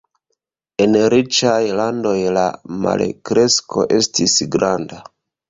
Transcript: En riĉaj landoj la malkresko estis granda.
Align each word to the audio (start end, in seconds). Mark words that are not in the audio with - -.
En 0.85 0.95
riĉaj 1.13 1.57
landoj 1.81 2.15
la 2.39 2.47
malkresko 2.87 3.87
estis 4.01 4.37
granda. 4.59 5.03